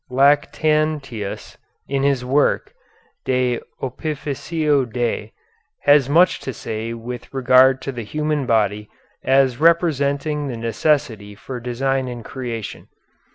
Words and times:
Lactantius, 0.09 1.57
in 1.87 2.01
his 2.01 2.25
work, 2.25 2.73
"De 3.23 3.59
Opificio 3.83 4.83
Dei," 4.91 5.31
has 5.83 6.09
much 6.09 6.39
to 6.39 6.51
say 6.53 6.91
with 6.91 7.31
regard 7.31 7.83
to 7.83 7.91
the 7.91 8.01
human 8.03 8.47
body 8.47 8.89
as 9.23 9.59
representing 9.59 10.47
the 10.47 10.57
necessity 10.57 11.35
for 11.35 11.59
design 11.59 12.07
in 12.07 12.23
creation. 12.23 12.87